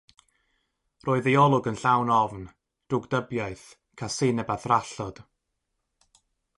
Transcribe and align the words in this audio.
Roedd 1.07 1.29
ei 1.31 1.35
olwg 1.41 1.69
yn 1.73 1.77
llawn 1.83 2.09
ofn, 2.17 2.49
drwgdybiaeth, 2.89 3.67
casineb 4.03 4.53
a 4.57 4.61
thrallod. 4.65 5.25